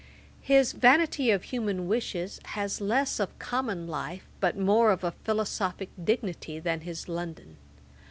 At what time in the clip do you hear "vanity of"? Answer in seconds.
0.71-1.43